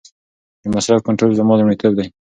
د 0.61 0.63
مصرف 0.75 1.01
کنټرول 1.07 1.31
زما 1.39 1.53
لومړیتوب 1.57 1.93
دی. 1.97 2.07